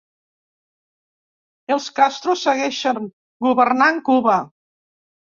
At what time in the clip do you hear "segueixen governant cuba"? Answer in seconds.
2.43-4.39